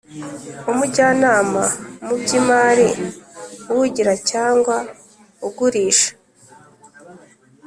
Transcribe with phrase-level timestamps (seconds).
[0.71, 1.63] umujyanama
[2.05, 2.87] mu by imari
[3.71, 4.75] w ugura cyangwa
[5.47, 6.11] ugurisha